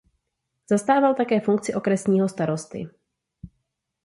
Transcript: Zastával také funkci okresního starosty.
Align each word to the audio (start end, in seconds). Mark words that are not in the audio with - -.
Zastával 0.69 1.13
také 1.15 1.39
funkci 1.41 1.73
okresního 1.73 2.29
starosty. 2.29 2.87